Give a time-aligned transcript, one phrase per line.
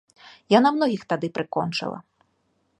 [0.53, 1.99] Яна многіх тады прыкончыла.